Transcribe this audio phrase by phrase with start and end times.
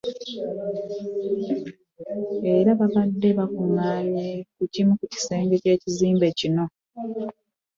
[2.53, 6.65] Era baabadde bakuŋŋngaanye ku kimu ku bisenge by'ekizimbe kino